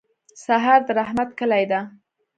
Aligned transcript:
سهار 0.43 0.79
د 0.87 0.89
رحمت 0.99 1.29
کلي 1.39 1.65
ده. 1.71 1.79